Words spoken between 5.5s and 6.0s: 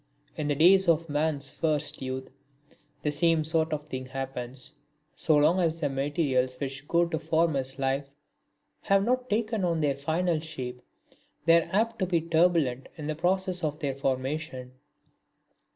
as the